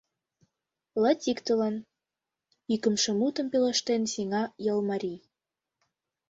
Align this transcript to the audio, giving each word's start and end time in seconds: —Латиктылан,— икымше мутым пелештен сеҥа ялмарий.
—Латиктылан,— 1.03 1.75
икымше 2.73 3.11
мутым 3.19 3.47
пелештен 3.51 4.01
сеҥа 4.13 4.43
ялмарий. 4.71 5.19